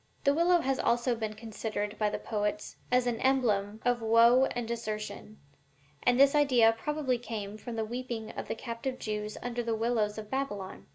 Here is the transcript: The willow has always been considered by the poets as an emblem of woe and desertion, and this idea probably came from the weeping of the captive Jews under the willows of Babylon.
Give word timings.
The 0.23 0.33
willow 0.33 0.61
has 0.61 0.79
always 0.79 1.05
been 1.19 1.35
considered 1.35 1.95
by 1.99 2.09
the 2.09 2.17
poets 2.17 2.75
as 2.91 3.05
an 3.05 3.19
emblem 3.19 3.79
of 3.85 4.01
woe 4.01 4.45
and 4.45 4.67
desertion, 4.67 5.37
and 6.01 6.19
this 6.19 6.33
idea 6.33 6.73
probably 6.75 7.19
came 7.19 7.55
from 7.55 7.75
the 7.75 7.85
weeping 7.85 8.31
of 8.31 8.47
the 8.47 8.55
captive 8.55 8.97
Jews 8.97 9.37
under 9.43 9.61
the 9.61 9.75
willows 9.75 10.17
of 10.17 10.31
Babylon. 10.31 10.87